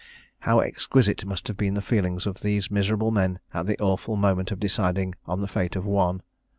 How 0.39 0.61
exquisite 0.61 1.25
must 1.25 1.47
have 1.47 1.57
been 1.57 1.75
the 1.75 1.81
feelings 1.83 2.25
of 2.25 2.41
these 2.41 2.71
miserable 2.71 3.11
men 3.11 3.37
at 3.53 3.67
the 3.67 3.77
awful 3.79 4.15
moment 4.15 4.49
of 4.49 4.59
deciding 4.59 5.13
on 5.27 5.41
the 5.41 5.47
fate 5.47 5.75
of 5.75 5.85
one! 5.85 6.23